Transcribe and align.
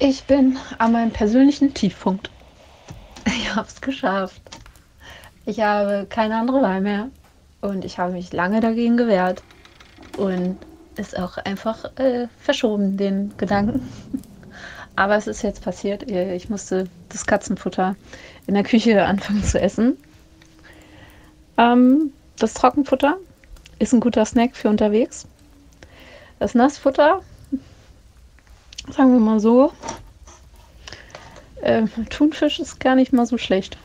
Ich 0.00 0.24
bin 0.24 0.56
an 0.78 0.92
meinem 0.92 1.10
persönlichen 1.10 1.74
Tiefpunkt. 1.74 2.30
Ich 3.26 3.52
habe 3.52 3.66
es 3.66 3.80
geschafft. 3.80 4.40
Ich 5.44 5.60
habe 5.60 6.06
keine 6.08 6.36
andere 6.36 6.62
Wahl 6.62 6.80
mehr. 6.80 7.08
Und 7.60 7.84
ich 7.84 7.98
habe 7.98 8.12
mich 8.12 8.32
lange 8.32 8.60
dagegen 8.60 8.96
gewehrt. 8.96 9.42
Und 10.16 10.56
ist 10.94 11.18
auch 11.18 11.36
einfach 11.38 11.84
äh, 11.98 12.28
verschoben, 12.38 12.96
den 12.96 13.36
Gedanken. 13.38 13.88
Aber 14.96 15.16
es 15.16 15.26
ist 15.26 15.42
jetzt 15.42 15.62
passiert. 15.62 16.08
Ich 16.08 16.48
musste 16.48 16.88
das 17.08 17.26
Katzenfutter 17.26 17.96
in 18.46 18.54
der 18.54 18.62
Küche 18.64 19.04
anfangen 19.04 19.42
zu 19.42 19.60
essen. 19.60 19.96
Ähm, 21.56 22.12
das 22.38 22.54
Trockenfutter 22.54 23.16
ist 23.80 23.92
ein 23.92 24.00
guter 24.00 24.24
Snack 24.24 24.54
für 24.54 24.68
unterwegs. 24.68 25.26
Das 26.38 26.54
Nassfutter, 26.54 27.20
sagen 28.90 29.12
wir 29.12 29.20
mal 29.20 29.40
so, 29.40 29.72
äh, 31.62 31.86
Thunfisch 32.10 32.58
ist 32.58 32.80
gar 32.80 32.94
nicht 32.94 33.12
mal 33.12 33.26
so 33.26 33.38
schlecht. 33.38 33.76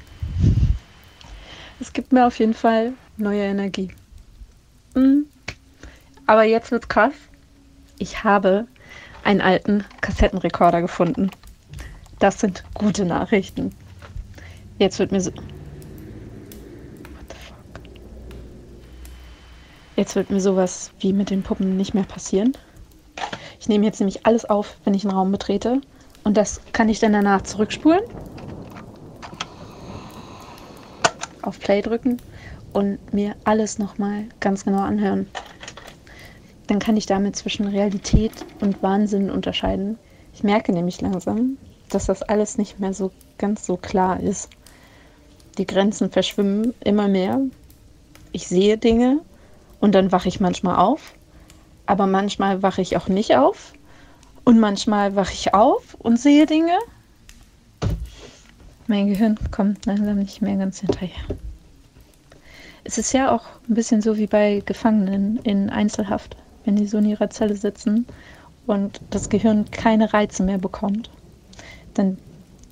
Es 1.79 1.93
gibt 1.93 2.11
mir 2.13 2.25
auf 2.25 2.39
jeden 2.39 2.53
Fall 2.53 2.93
neue 3.17 3.43
Energie. 3.43 3.91
Mhm. 4.95 5.25
Aber 6.25 6.43
jetzt 6.43 6.71
wird's 6.71 6.87
krass. 6.87 7.13
Ich 7.99 8.23
habe 8.23 8.67
einen 9.23 9.41
alten 9.41 9.83
Kassettenrekorder 10.01 10.81
gefunden. 10.81 11.31
Das 12.19 12.39
sind 12.39 12.63
gute 12.73 13.05
Nachrichten. 13.05 13.75
Jetzt 14.79 14.99
wird 14.99 15.11
mir 15.11 15.21
so. 15.21 15.31
Jetzt 19.95 20.15
wird 20.15 20.31
mir 20.31 20.39
sowas 20.39 20.91
wie 20.99 21.13
mit 21.13 21.29
den 21.29 21.43
Puppen 21.43 21.77
nicht 21.77 21.93
mehr 21.93 22.03
passieren. 22.03 22.53
Ich 23.63 23.69
nehme 23.69 23.85
jetzt 23.85 24.01
nämlich 24.01 24.25
alles 24.25 24.43
auf, 24.43 24.75
wenn 24.83 24.93
ich 24.93 25.05
einen 25.05 25.15
Raum 25.15 25.31
betrete. 25.31 25.79
Und 26.25 26.35
das 26.35 26.59
kann 26.73 26.89
ich 26.89 26.99
dann 26.99 27.13
danach 27.13 27.43
zurückspulen. 27.43 28.01
Auf 31.41 31.61
Play 31.61 31.81
drücken 31.81 32.17
und 32.73 33.13
mir 33.13 33.37
alles 33.45 33.79
nochmal 33.79 34.25
ganz 34.41 34.65
genau 34.65 34.81
anhören. 34.81 35.29
Dann 36.67 36.79
kann 36.79 36.97
ich 36.97 37.05
damit 37.05 37.37
zwischen 37.37 37.65
Realität 37.65 38.33
und 38.59 38.83
Wahnsinn 38.83 39.31
unterscheiden. 39.31 39.97
Ich 40.33 40.43
merke 40.43 40.73
nämlich 40.73 40.99
langsam, 40.99 41.57
dass 41.87 42.07
das 42.07 42.21
alles 42.21 42.57
nicht 42.57 42.81
mehr 42.81 42.93
so 42.93 43.11
ganz 43.37 43.65
so 43.65 43.77
klar 43.77 44.19
ist. 44.19 44.49
Die 45.57 45.65
Grenzen 45.65 46.11
verschwimmen 46.11 46.73
immer 46.83 47.07
mehr. 47.07 47.39
Ich 48.33 48.45
sehe 48.45 48.77
Dinge 48.77 49.21
und 49.79 49.95
dann 49.95 50.11
wache 50.11 50.27
ich 50.27 50.41
manchmal 50.41 50.75
auf. 50.75 51.13
Aber 51.85 52.07
manchmal 52.07 52.61
wache 52.63 52.81
ich 52.81 52.97
auch 52.97 53.07
nicht 53.07 53.35
auf. 53.35 53.73
Und 54.45 54.59
manchmal 54.59 55.15
wache 55.15 55.33
ich 55.33 55.53
auf 55.53 55.95
und 55.99 56.19
sehe 56.19 56.45
Dinge. 56.45 56.77
Mein 58.87 59.07
Gehirn 59.07 59.39
kommt 59.51 59.85
langsam 59.85 60.17
nicht 60.17 60.41
mehr 60.41 60.57
ganz 60.57 60.79
hinterher. 60.79 61.23
Es 62.83 62.97
ist 62.97 63.13
ja 63.13 63.31
auch 63.31 63.45
ein 63.69 63.75
bisschen 63.75 64.01
so 64.01 64.17
wie 64.17 64.27
bei 64.27 64.61
Gefangenen 64.65 65.37
in 65.37 65.69
Einzelhaft, 65.69 66.35
wenn 66.65 66.75
die 66.75 66.87
so 66.87 66.97
in 66.97 67.05
ihrer 67.05 67.29
Zelle 67.29 67.55
sitzen 67.55 68.05
und 68.67 68.99
das 69.09 69.29
Gehirn 69.29 69.71
keine 69.71 70.13
Reize 70.13 70.43
mehr 70.43 70.57
bekommt. 70.57 71.09
Dann 71.93 72.17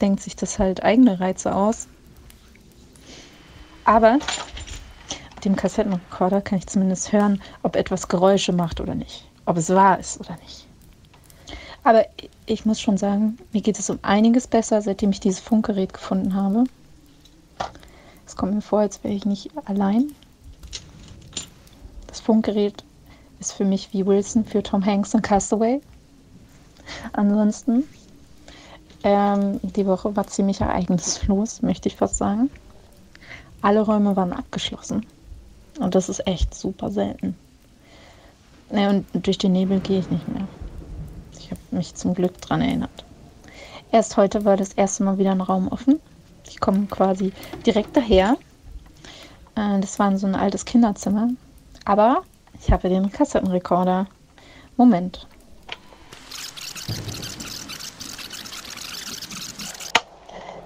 denkt 0.02 0.22
sich 0.22 0.36
das 0.36 0.60
halt 0.60 0.84
eigene 0.84 1.22
Reize 1.22 1.56
aus. 1.56 1.88
Aber 3.86 4.20
mit 5.42 5.46
dem 5.46 5.56
Kassettenrekorder 5.56 6.40
kann 6.40 6.60
ich 6.60 6.68
zumindest 6.68 7.12
hören, 7.12 7.42
ob 7.64 7.76
etwas 7.76 8.08
Geräusche 8.08 8.54
macht 8.54 8.80
oder 8.80 8.94
nicht. 8.94 9.26
Ob 9.48 9.58
es 9.58 9.72
wahr 9.72 9.98
ist 9.98 10.20
oder 10.20 10.38
nicht. 10.44 10.68
Aber 11.84 12.06
ich 12.46 12.64
muss 12.64 12.80
schon 12.80 12.98
sagen, 12.98 13.40
mir 13.52 13.62
geht 13.62 13.80
es 13.80 13.90
um 13.90 13.98
einiges 14.04 14.46
besser, 14.46 14.84
seitdem 14.84 15.10
ich 15.10 15.20
dieses 15.20 15.40
Funkgerät 15.40 15.94
gefunden 15.94 16.36
habe. 16.36 16.66
Es 18.28 18.36
kommt 18.36 18.54
mir 18.54 18.62
vor, 18.62 18.82
als 18.82 19.04
wäre 19.04 19.16
ich 19.16 19.26
nicht 19.26 19.50
allein. 19.66 20.12
Das 22.06 22.22
Funkgerät 22.22 22.84
ist 23.40 23.54
für 23.54 23.66
mich 23.66 23.92
wie 23.94 24.06
Wilson 24.06 24.46
für 24.46 24.62
Tom 24.62 24.86
Hanks 24.86 25.16
und 25.16 25.24
Castaway. 25.24 25.82
Ansonsten, 27.14 27.86
ähm, 29.04 29.60
die 29.64 29.88
Woche 29.88 30.16
war 30.16 30.28
ziemlich 30.28 30.62
ereignislos, 30.62 31.64
möchte 31.64 31.90
ich 31.90 31.96
fast 31.96 32.18
sagen. 32.18 32.52
Alle 33.64 33.82
Räume 33.82 34.16
waren 34.16 34.34
abgeschlossen. 34.34 35.04
Und 35.82 35.96
das 35.96 36.10
ist 36.10 36.28
echt 36.28 36.54
super 36.54 36.92
selten. 36.92 37.36
Ja, 38.70 38.92
und 38.92 39.06
durch 39.14 39.40
den 39.40 39.54
Nebel 39.54 39.80
gehe 39.80 40.00
ich 40.00 40.12
nicht 40.12 40.28
mehr. 40.28 40.48
Ich 41.40 41.50
habe 41.50 41.60
mich 41.72 41.96
zum 41.96 42.14
Glück 42.14 42.40
daran 42.40 42.62
erinnert. 42.62 43.04
Erst 43.92 44.16
heute 44.16 44.46
war 44.46 44.58
das 44.58 44.74
erste 44.74 45.04
Mal 45.04 45.18
wieder 45.18 45.32
ein 45.32 45.42
Raum 45.42 45.68
offen. 45.70 46.00
Ich 46.48 46.60
komme 46.60 46.86
quasi 46.86 47.34
direkt 47.66 47.98
daher. 47.98 48.38
Äh, 49.56 49.80
das 49.80 49.98
war 49.98 50.16
so 50.18 50.28
ein 50.28 50.36
altes 50.36 50.66
Kinderzimmer. 50.66 51.30
Aber 51.86 52.22
ich 52.62 52.72
habe 52.72 52.88
den 52.88 53.12
Kassettenrekorder. 53.12 54.06
Moment. 54.78 55.28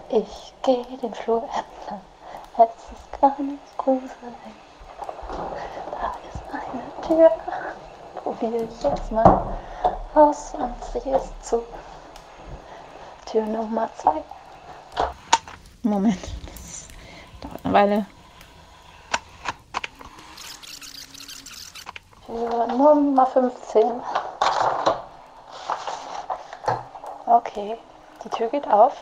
Ich 0.10 0.54
gehe 0.64 0.86
den 1.02 1.14
Flur 1.14 1.44
entlang. 1.44 2.02
Es 2.58 2.92
ist 2.92 3.22
ganz 3.22 3.60
gruselig. 3.78 4.12
Tür. 7.08 7.30
Probiere 8.16 8.64
ich 8.64 8.82
jetzt 8.82 9.12
mal 9.12 9.56
aus 10.16 10.54
und 10.56 10.74
sie 10.92 11.10
ist 11.10 11.46
zu. 11.46 11.64
Tür 13.26 13.46
Nummer 13.46 13.90
2. 13.98 14.24
Moment, 15.84 16.20
das 16.48 16.88
dauert 17.42 17.60
eine 17.64 17.74
Weile. 17.74 18.06
Tür 22.26 22.68
Nummer 22.68 23.26
15. 23.28 24.02
Okay, 27.28 27.78
die 28.24 28.30
Tür 28.30 28.48
geht 28.48 28.68
auf. 28.68 28.94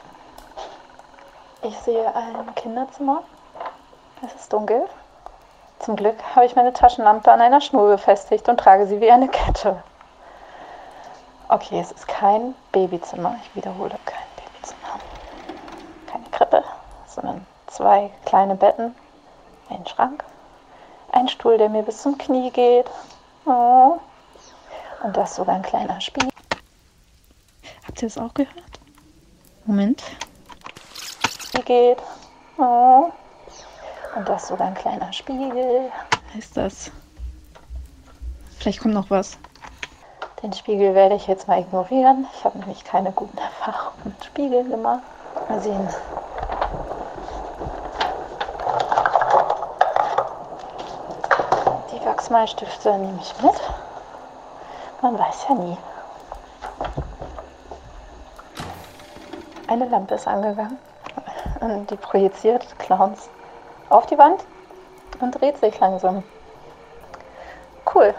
Ich 1.61 1.77
sehe 1.79 2.13
ein 2.13 2.53
Kinderzimmer. 2.55 3.23
Es 4.25 4.33
ist 4.35 4.51
dunkel. 4.51 4.89
Zum 5.83 5.97
Glück 5.97 6.15
habe 6.33 6.45
ich 6.45 6.55
meine 6.55 6.71
Taschenlampe 6.71 7.29
an 7.29 7.41
einer 7.41 7.59
Schnur 7.59 7.89
befestigt 7.89 8.47
und 8.47 8.57
trage 8.57 8.87
sie 8.87 9.01
wie 9.01 9.11
eine 9.11 9.27
Kette. 9.27 9.83
Okay, 11.49 11.77
es 11.77 11.91
ist 11.91 12.07
kein 12.07 12.55
Babyzimmer. 12.71 13.35
Ich 13.43 13.53
wiederhole, 13.53 13.95
kein 14.05 14.23
Babyzimmer. 14.37 14.99
Keine 16.09 16.23
Krippe, 16.31 16.63
sondern 17.05 17.45
zwei 17.67 18.09
kleine 18.23 18.55
Betten, 18.55 18.95
ein 19.69 19.85
Schrank, 19.85 20.23
ein 21.11 21.27
Stuhl, 21.27 21.57
der 21.57 21.67
mir 21.67 21.83
bis 21.83 22.01
zum 22.01 22.17
Knie 22.17 22.49
geht. 22.51 22.89
Oh. 23.45 23.99
Und 25.03 25.17
das 25.17 25.35
sogar 25.35 25.55
ein 25.55 25.63
kleiner 25.63 25.99
Spiegel. 25.99 26.29
Habt 27.85 28.01
ihr 28.01 28.07
das 28.07 28.17
auch 28.17 28.33
gehört? 28.33 28.79
Moment. 29.65 30.01
Geht. 31.65 32.01
Oh. 32.57 33.11
Und 34.15 34.29
das 34.29 34.47
sogar 34.47 34.67
ein 34.67 34.75
kleiner 34.75 35.11
Spiegel. 35.11 35.91
Ist 36.37 36.55
das? 36.55 36.91
Vielleicht 38.59 38.81
kommt 38.81 38.93
noch 38.93 39.09
was. 39.09 39.37
Den 40.41 40.53
Spiegel 40.53 40.93
werde 40.93 41.15
ich 41.15 41.27
jetzt 41.27 41.47
mal 41.47 41.59
ignorieren. 41.59 42.27
Ich 42.33 42.45
habe 42.45 42.59
nämlich 42.59 42.83
keine 42.83 43.11
guten 43.11 43.37
Erfahrungen 43.39 44.01
mit 44.03 44.23
Spiegeln 44.23 44.69
gemacht. 44.69 45.01
Mal 45.49 45.59
sehen. 45.61 45.89
Die 51.91 52.05
Wachsmalstifte 52.05 52.97
nehme 52.97 53.19
ich 53.21 53.41
mit. 53.41 53.55
Man 55.01 55.17
weiß 55.17 55.45
ja 55.49 55.55
nie. 55.55 55.77
Eine 59.67 59.85
Lampe 59.89 60.15
ist 60.15 60.27
angegangen 60.27 60.77
und 61.61 61.89
die 61.89 61.95
projiziert 61.95 62.77
Clowns 62.77 63.29
auf 63.89 64.05
die 64.07 64.17
Wand 64.17 64.43
und 65.19 65.39
dreht 65.39 65.57
sich 65.57 65.79
langsam. 65.79 66.23
Cool. 67.93 68.13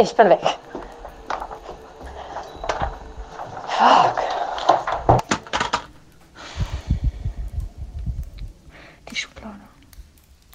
Ich 0.00 0.16
bin 0.16 0.30
weg. 0.30 0.40
Fuck. 3.68 4.16
Die 9.10 9.16
Schublade. 9.16 9.60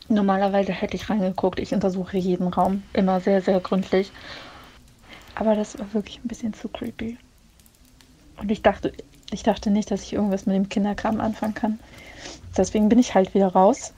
Normalerweise 0.07 0.71
hätte 0.71 0.95
ich 0.95 1.07
reingeguckt. 1.11 1.59
Ich 1.59 1.75
untersuche 1.75 2.17
jeden 2.17 2.47
Raum 2.47 2.81
immer 2.93 3.19
sehr, 3.19 3.39
sehr 3.43 3.59
gründlich. 3.59 4.11
Aber 5.35 5.53
das 5.53 5.77
war 5.77 5.93
wirklich 5.93 6.17
ein 6.25 6.27
bisschen 6.27 6.55
zu 6.55 6.67
creepy. 6.67 7.19
Und 8.45 8.51
ich 8.51 8.61
dachte, 8.61 8.93
ich 9.31 9.41
dachte 9.41 9.71
nicht, 9.71 9.89
dass 9.89 10.03
ich 10.03 10.13
irgendwas 10.13 10.45
mit 10.45 10.55
dem 10.55 10.69
Kinderkram 10.69 11.19
anfangen 11.19 11.55
kann. 11.55 11.79
Deswegen 12.55 12.89
bin 12.89 12.99
ich 12.99 13.15
halt 13.15 13.33
wieder 13.33 13.47
raus. 13.47 13.91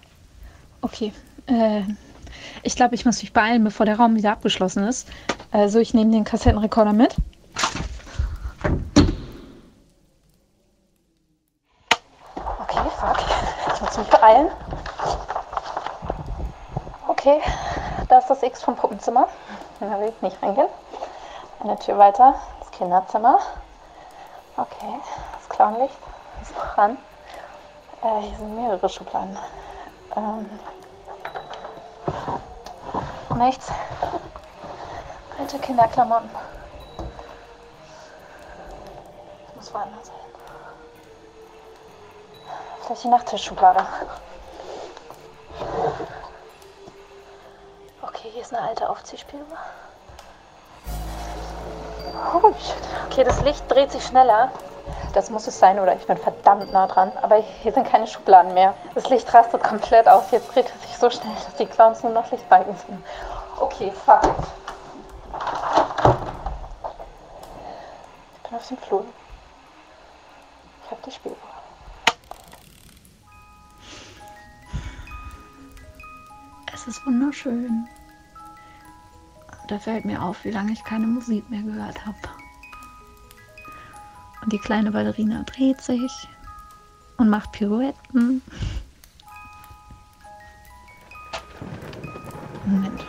Okay. 0.81 1.11
Äh, 1.47 1.81
Ich 2.63 2.77
glaube, 2.77 2.95
ich 2.95 3.03
muss 3.05 3.21
mich 3.21 3.33
beeilen, 3.33 3.61
bevor 3.65 3.85
der 3.85 3.97
Raum 3.97 4.15
wieder 4.15 4.31
abgeschlossen 4.31 4.87
ist. 4.87 5.09
Also 5.51 5.79
ich 5.79 5.93
nehme 5.93 6.11
den 6.11 6.23
Kassettenrekorder 6.23 6.93
mit. 6.93 7.13
Okay, 12.61 12.89
fuck. 12.97 13.17
Ich 13.75 13.81
muss 13.81 13.97
mich 13.97 14.07
beeilen. 14.07 14.47
Okay, 17.09 17.41
da 18.07 18.19
ist 18.19 18.29
das 18.29 18.43
X 18.43 18.63
vom 18.63 18.77
Puppenzimmer. 18.77 19.27
Da 19.81 19.99
will 19.99 20.13
ich 20.15 20.21
nicht 20.21 20.41
reingehen. 20.41 20.69
Eine 21.59 21.77
Tür 21.79 21.97
weiter, 21.97 22.35
das 22.61 22.71
Kinderzimmer. 22.71 23.39
Okay, 24.59 24.99
das 25.33 25.49
Clownlicht 25.49 25.95
ist 26.41 26.55
noch 26.55 26.73
dran. 26.73 26.97
Äh, 28.01 28.21
hier 28.21 28.37
sind 28.37 28.55
mehrere 28.55 28.89
Schubladen. 28.89 29.37
Ähm, 30.15 30.49
nichts. 33.35 33.71
Alte 35.37 35.59
Kinderklamotten. 35.59 36.31
Das 39.45 39.55
muss 39.55 39.73
woanders 39.75 40.07
sein. 40.07 40.15
Vielleicht 42.81 43.03
die 43.03 43.07
Nachttischschublade. 43.09 43.85
Okay, 48.01 48.29
hier 48.31 48.41
ist 48.41 48.55
eine 48.55 48.67
alte 48.67 48.89
Aufziehspieluhr. 48.89 49.45
Okay, 53.09 53.23
das 53.23 53.41
Licht 53.41 53.63
dreht 53.69 53.91
sich 53.91 54.05
schneller. 54.05 54.51
Das 55.13 55.29
muss 55.29 55.47
es 55.47 55.57
sein, 55.57 55.79
oder 55.79 55.95
ich 55.95 56.05
bin 56.05 56.17
verdammt 56.17 56.71
nah 56.71 56.87
dran. 56.87 57.11
Aber 57.21 57.37
hier 57.37 57.73
sind 57.73 57.87
keine 57.87 58.07
Schubladen 58.07 58.53
mehr. 58.53 58.73
Das 58.93 59.09
Licht 59.09 59.33
rastet 59.33 59.63
komplett 59.63 60.07
auf. 60.07 60.31
Jetzt 60.31 60.53
dreht 60.53 60.71
es 60.73 60.81
sich 60.81 60.97
so 60.97 61.09
schnell, 61.09 61.33
dass 61.33 61.55
die 61.55 61.65
Clowns 61.65 62.03
nur 62.03 62.11
noch 62.11 62.29
Lichtbalken 62.31 62.75
sind. 62.75 63.03
Okay, 63.59 63.91
fuck. 63.91 64.21
Ich 68.35 68.49
bin 68.49 68.57
auf 68.57 68.67
dem 68.67 68.77
Flur. 68.77 69.05
Ich 70.85 70.91
habe 70.91 71.01
die 71.05 71.11
Spieluhr. 71.11 71.37
Es 76.73 76.87
ist 76.87 77.05
wunderschön. 77.05 77.89
Da 79.67 79.77
fällt 79.77 80.05
mir 80.05 80.21
auf, 80.21 80.45
wie 80.45 80.51
lange 80.51 80.71
ich 80.71 80.83
keine 80.83 81.07
Musik 81.07 81.49
mehr 81.49 81.61
gehört 81.61 82.05
habe. 82.05 82.17
Und 84.41 84.53
die 84.53 84.59
kleine 84.59 84.91
Ballerina 84.91 85.43
dreht 85.43 85.81
sich 85.81 86.11
und 87.17 87.29
macht 87.29 87.51
Pirouetten. 87.51 88.41
Moment. 92.65 93.05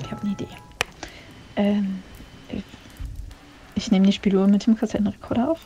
Ich 0.00 0.10
habe 0.10 0.20
eine 0.20 0.32
Idee. 0.32 0.48
Ähm, 1.56 2.02
ich, 2.50 2.64
ich 3.74 3.90
nehme 3.90 4.06
die 4.06 4.12
Spieluhr 4.12 4.46
mit 4.46 4.66
dem 4.66 4.76
Kassettenrekorder 4.76 5.50
auf. 5.50 5.60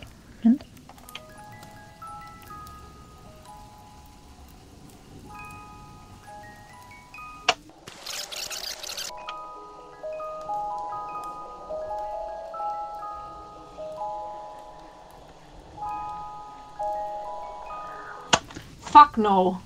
Fuck 18.97 19.19
no. 19.19 19.61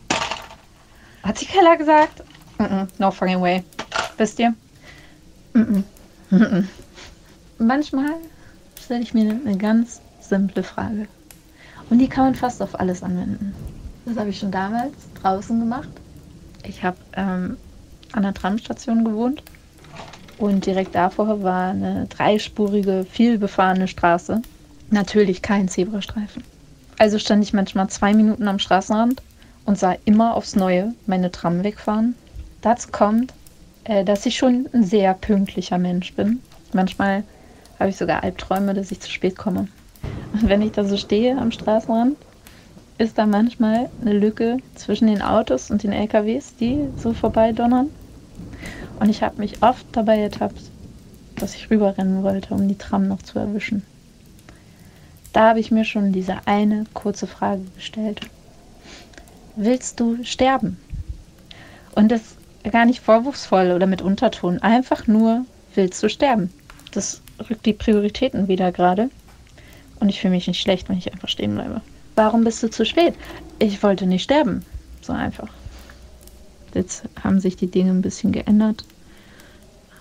Hat 1.23 1.39
sie 1.39 1.47
Keller 1.47 1.77
gesagt? 1.77 2.25
Mm 2.59 2.65
-mm, 2.65 2.89
no 2.99 3.13
fucking 3.13 3.41
way. 3.41 3.63
Wisst 4.17 4.41
ihr? 4.41 4.55
Mm 5.55 5.85
Manchmal 7.59 8.17
stelle 8.83 9.03
ich 9.03 9.15
mir 9.15 9.31
eine 9.31 9.57
ganz 9.57 10.01
simple 10.21 10.65
Frage. 10.65 11.07
Und 11.91 11.99
die 12.01 12.09
kann 12.09 12.25
man 12.25 12.35
fast 12.35 12.61
auf 12.61 12.81
alles 12.81 13.05
anwenden. 13.05 13.55
Das 14.05 14.17
habe 14.17 14.31
ich 14.31 14.39
schon 14.41 14.51
damals 14.51 14.95
draußen 15.23 15.61
gemacht. 15.61 15.91
Ich 16.65 16.83
habe 16.83 16.99
ähm, 17.13 17.57
an 18.11 18.25
der 18.25 18.35
Tramstation 18.35 19.05
gewohnt. 19.05 19.45
Und 20.39 20.67
direkt 20.67 20.97
davor 20.97 21.41
war 21.45 21.71
eine 21.71 22.07
dreispurige, 22.07 23.07
viel 23.09 23.39
befahrene 23.39 23.87
Straße. 23.87 24.43
Natürlich 24.91 25.41
kein 25.41 25.69
Zebrastreifen. 25.69 26.43
Also 27.01 27.19
stand 27.19 27.43
ich 27.43 27.55
manchmal 27.55 27.89
zwei 27.89 28.13
Minuten 28.13 28.47
am 28.47 28.59
Straßenrand 28.59 29.23
und 29.65 29.79
sah 29.79 29.97
immer 30.05 30.35
aufs 30.35 30.55
Neue 30.55 30.93
meine 31.07 31.31
Tram 31.31 31.65
wegfahren. 31.65 32.15
Dazu 32.61 32.91
kommt, 32.93 33.33
äh, 33.85 34.05
dass 34.05 34.27
ich 34.27 34.37
schon 34.37 34.69
ein 34.75 34.85
sehr 34.85 35.15
pünktlicher 35.15 35.79
Mensch 35.79 36.13
bin. 36.13 36.41
Manchmal 36.75 37.25
habe 37.79 37.89
ich 37.89 37.97
sogar 37.97 38.23
Albträume, 38.23 38.75
dass 38.75 38.93
ich 38.93 39.01
zu 39.01 39.11
spät 39.11 39.39
komme. 39.39 39.69
Und 40.35 40.47
wenn 40.51 40.61
ich 40.61 40.73
da 40.73 40.85
so 40.85 40.99
stehe 40.99 41.39
am 41.39 41.53
Straßenrand, 41.53 42.19
ist 42.99 43.17
da 43.17 43.25
manchmal 43.25 43.89
eine 44.03 44.13
Lücke 44.13 44.59
zwischen 44.75 45.07
den 45.07 45.23
Autos 45.23 45.71
und 45.71 45.83
den 45.83 45.95
LKWs, 45.95 46.55
die 46.57 46.81
so 46.99 47.15
vorbeidonnern. 47.15 47.89
Und 49.01 49.09
ich 49.09 49.23
habe 49.23 49.41
mich 49.41 49.63
oft 49.63 49.87
dabei 49.93 50.19
ertappt, 50.19 50.61
dass 51.37 51.55
ich 51.55 51.71
rüberrennen 51.71 52.23
wollte, 52.23 52.53
um 52.53 52.69
die 52.69 52.77
Tram 52.77 53.09
noch 53.09 53.23
zu 53.23 53.39
erwischen. 53.39 53.85
Da 55.33 55.51
habe 55.51 55.61
ich 55.61 55.71
mir 55.71 55.85
schon 55.85 56.13
diese 56.13 56.47
eine 56.47 56.85
kurze 56.95 57.27
Frage 57.27 57.63
gestellt. 57.77 58.21
Willst 59.57 60.01
du 60.01 60.23
sterben? 60.25 60.77
Und 61.95 62.11
das 62.11 62.37
gar 62.71 62.85
nicht 62.85 63.01
vorwurfsvoll 63.01 63.73
oder 63.73 63.87
mit 63.87 64.03
Unterton, 64.03 64.59
einfach 64.59 65.07
nur, 65.07 65.45
willst 65.75 66.03
du 66.03 66.09
sterben? 66.09 66.53
Das 66.93 67.23
rückt 67.49 67.67
die 67.67 67.73
Prioritäten 67.73 68.49
wieder 68.49 68.73
gerade. 68.73 69.11
Und 69.99 70.09
ich 70.09 70.21
fühle 70.21 70.35
mich 70.35 70.47
nicht 70.47 70.61
schlecht, 70.61 70.89
wenn 70.89 70.99
ich 70.99 71.13
einfach 71.13 71.29
stehen 71.29 71.55
bleibe. 71.55 71.81
Warum 72.17 72.45
bist 72.45 72.63
du 72.63 72.71
zu 72.71 72.85
spät? 72.85 73.15
Ich 73.59 73.83
wollte 73.83 74.07
nicht 74.07 74.25
sterben. 74.25 74.65
So 75.03 75.13
einfach. 75.13 75.49
Jetzt 76.75 77.05
haben 77.23 77.41
sich 77.41 77.57
die 77.57 77.71
Dinge 77.71 77.91
ein 77.91 78.03
bisschen 78.03 78.33
geändert. 78.33 78.85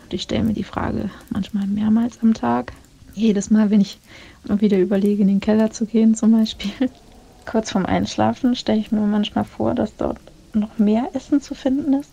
Und 0.04 0.14
ich 0.14 0.24
stelle 0.24 0.44
mir 0.44 0.54
die 0.54 0.64
Frage 0.64 1.10
manchmal 1.30 1.68
mehrmals 1.68 2.20
am 2.22 2.34
Tag. 2.34 2.74
Jedes 3.14 3.50
Mal, 3.50 3.70
wenn 3.70 3.82
ich 3.82 4.00
wieder 4.44 4.78
überlege, 4.78 5.22
in 5.22 5.28
den 5.28 5.40
Keller 5.40 5.72
zu 5.72 5.86
gehen 5.86 6.16
zum 6.16 6.32
Beispiel. 6.32 6.72
Kurz 7.46 7.72
vorm 7.72 7.86
Einschlafen 7.86 8.56
stelle 8.56 8.80
ich 8.80 8.92
mir 8.92 9.02
manchmal 9.02 9.46
vor, 9.46 9.74
dass 9.74 9.96
dort 9.96 10.20
noch 10.54 10.78
mehr 10.78 11.10
Essen 11.14 11.42
zu 11.42 11.56
finden 11.56 11.94
ist. 11.94 12.12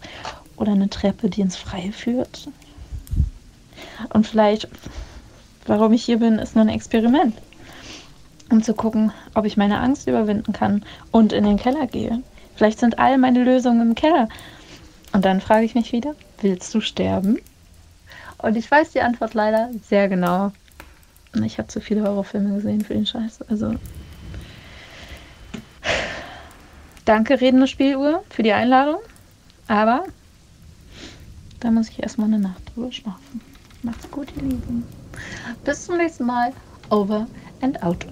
Oder 0.57 0.73
eine 0.73 0.89
Treppe, 0.89 1.29
die 1.29 1.43
ins 1.43 1.57
Freie 1.57 1.93
führt. 1.93 2.49
Und 4.13 4.27
vielleicht, 4.27 4.69
warum 5.67 5.93
ich 5.93 6.05
hier 6.05 6.19
bin, 6.19 6.39
ist 6.39 6.55
nur 6.55 6.65
ein 6.65 6.71
Experiment. 6.71 7.35
Um 8.51 8.63
zu 8.63 8.75
gucken, 8.75 9.13
ob 9.35 9.45
ich 9.45 9.57
meine 9.57 9.81
Angst 9.81 10.07
überwinden 10.07 10.53
kann 10.53 10.85
und 11.11 11.33
in 11.33 11.45
den 11.45 11.57
Keller 11.57 11.87
gehe. 11.87 12.23
Vielleicht 12.55 12.79
sind 12.79 12.99
all 12.99 13.19
meine 13.19 13.45
Lösungen 13.45 13.89
im 13.89 13.95
Keller. 13.95 14.29
Und 15.13 15.25
dann 15.25 15.41
frage 15.41 15.65
ich 15.65 15.75
mich 15.75 15.93
wieder, 15.93 16.15
willst 16.41 16.75
du 16.75 16.81
sterben? 16.81 17.39
Und 18.39 18.57
ich 18.57 18.71
weiß 18.71 18.93
die 18.93 19.01
Antwort 19.01 19.35
leider 19.35 19.71
sehr 19.89 20.09
genau. 20.09 20.53
Ich 21.45 21.59
habe 21.59 21.69
zu 21.69 21.81
viele 21.81 22.03
Horrorfilme 22.03 22.55
gesehen 22.55 22.83
für 22.83 22.95
den 22.95 23.07
Scheiß. 23.07 23.43
Also. 23.43 23.75
Danke, 27.05 27.41
redende 27.41 27.67
Spieluhr, 27.67 28.25
für 28.31 28.43
die 28.43 28.53
Einladung. 28.53 29.01
Aber 29.69 30.05
da 31.61 31.71
muss 31.71 31.89
ich 31.89 32.03
erstmal 32.03 32.29
eine 32.29 32.39
Nacht 32.39 32.63
drüber 32.75 32.93
schlafen. 32.93 33.41
Macht's 33.83 34.11
gut, 34.11 34.29
ihr 34.37 34.43
Lieben. 34.43 34.85
Bis 35.65 35.87
zum 35.87 35.97
nächsten 35.97 36.27
Mal. 36.27 36.53
Over 36.91 37.27
and 37.61 37.83
out. 37.83 38.07